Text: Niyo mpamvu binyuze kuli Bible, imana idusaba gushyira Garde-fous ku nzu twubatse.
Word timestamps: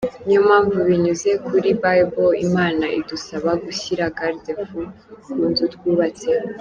Niyo 0.25 0.39
mpamvu 0.47 0.77
binyuze 0.87 1.29
kuli 1.45 1.69
Bible, 1.81 2.31
imana 2.45 2.85
idusaba 2.99 3.49
gushyira 3.65 4.03
Garde-fous 4.17 4.93
ku 5.29 5.39
nzu 5.49 5.65
twubatse. 5.73 6.29